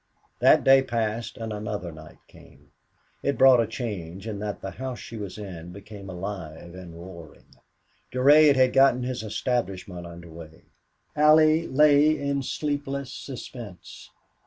[0.39, 2.71] That day passed and another night came.
[3.21, 7.55] It brought a change in that the house she was in became alive and roaring.
[8.11, 10.63] Durade had gotten his establishment under way.
[11.15, 14.09] Allie lay in sleepless suspense.